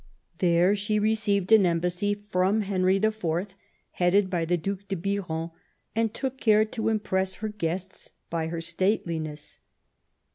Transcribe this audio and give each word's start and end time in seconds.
There 0.39 0.73
she 0.73 0.97
received 0.97 1.51
an 1.51 1.63
embassy 1.63 2.15
from 2.15 2.61
Henry 2.61 2.95
IV., 2.95 3.55
headed 3.91 4.31
by 4.31 4.45
the 4.45 4.57
Due 4.57 4.79
de 4.87 4.95
Biron, 4.95 5.51
and 5.95 6.11
took 6.11 6.39
care 6.39 6.65
to 6.65 6.89
impress 6.89 7.35
her 7.35 7.49
guests 7.49 8.11
by 8.31 8.47
her 8.47 8.61
stateliness. 8.61 9.59